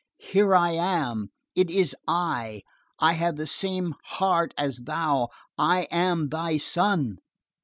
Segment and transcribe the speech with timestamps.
[0.17, 1.29] Here I am!
[1.53, 2.63] It is I!
[2.97, 5.29] I have the same heart as thou!
[5.59, 7.19] I am thy son!"